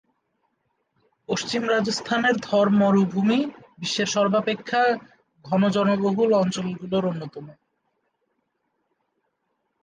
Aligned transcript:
পশ্চিম 1.29 1.61
রাজস্থানের 1.69 2.35
থর 2.41 2.67
মরুভূমি 2.71 3.39
বিশ্বের 3.79 4.07
সর্বাপেক্ষা 4.07 4.81
ঘন 5.45 5.61
জনবহুল 5.69 6.31
অঞ্চলগুলির 6.33 7.03
অন্যতম। 7.05 7.45